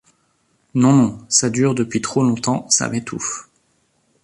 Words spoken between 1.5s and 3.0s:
dure depuis trop longtemps, ça